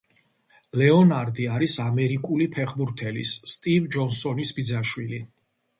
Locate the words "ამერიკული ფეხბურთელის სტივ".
1.85-3.89